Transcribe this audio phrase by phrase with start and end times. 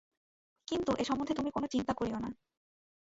[0.67, 2.29] কিন্তু এ সম্বন্ধে তুমি কোনো চিন্তা করিয়ো না।